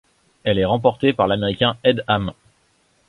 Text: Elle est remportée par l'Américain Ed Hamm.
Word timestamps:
Elle 0.43 0.57
est 0.57 0.65
remportée 0.65 1.13
par 1.13 1.27
l'Américain 1.27 1.77
Ed 1.83 2.03
Hamm. 2.07 2.33